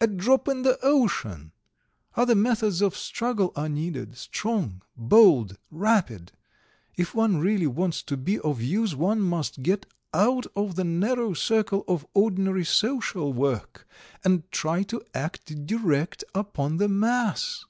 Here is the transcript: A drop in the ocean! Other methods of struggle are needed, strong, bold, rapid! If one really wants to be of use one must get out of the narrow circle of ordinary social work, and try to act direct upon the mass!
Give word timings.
A 0.00 0.08
drop 0.08 0.48
in 0.48 0.62
the 0.62 0.76
ocean! 0.82 1.52
Other 2.16 2.34
methods 2.34 2.82
of 2.82 2.96
struggle 2.96 3.52
are 3.54 3.68
needed, 3.68 4.16
strong, 4.16 4.82
bold, 4.96 5.56
rapid! 5.70 6.32
If 6.96 7.14
one 7.14 7.36
really 7.38 7.68
wants 7.68 8.02
to 8.02 8.16
be 8.16 8.40
of 8.40 8.60
use 8.60 8.96
one 8.96 9.20
must 9.20 9.62
get 9.62 9.86
out 10.12 10.48
of 10.56 10.74
the 10.74 10.82
narrow 10.82 11.32
circle 11.32 11.84
of 11.86 12.04
ordinary 12.12 12.64
social 12.64 13.32
work, 13.32 13.86
and 14.24 14.50
try 14.50 14.82
to 14.82 15.00
act 15.14 15.64
direct 15.64 16.24
upon 16.34 16.78
the 16.78 16.88
mass! 16.88 17.64